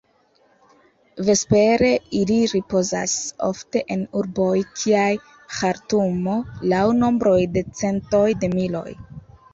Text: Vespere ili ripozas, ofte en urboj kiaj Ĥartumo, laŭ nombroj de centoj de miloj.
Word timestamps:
Vespere 1.27 1.89
ili 2.19 2.37
ripozas, 2.53 3.13
ofte 3.49 3.83
en 3.97 4.07
urboj 4.23 4.55
kiaj 4.81 5.07
Ĥartumo, 5.59 6.39
laŭ 6.73 6.83
nombroj 7.05 7.39
de 7.59 7.65
centoj 7.83 8.27
de 8.43 8.51
miloj. 8.61 8.89